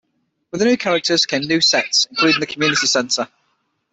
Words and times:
With 0.49 0.59
the 0.61 0.65
new 0.65 0.77
characters 0.77 1.27
came 1.27 1.43
new 1.43 1.61
sets, 1.61 2.07
including 2.09 2.39
the 2.39 2.47
community 2.47 2.87
centre. 2.87 3.27